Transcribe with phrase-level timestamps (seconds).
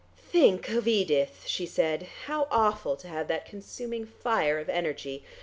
[0.17, 2.07] "Think of Edith," she said.
[2.25, 5.23] "How awful to have that consuming fire of energy.